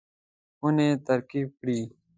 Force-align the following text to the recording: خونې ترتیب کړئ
خونې 0.57 0.87
ترتیب 1.05 1.47
کړئ 1.59 1.81